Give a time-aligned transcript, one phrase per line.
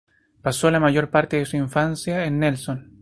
[0.41, 2.97] Pasó la mayor parte de su infancia en Nelson.